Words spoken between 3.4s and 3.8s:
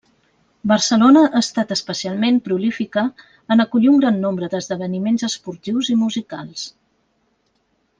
en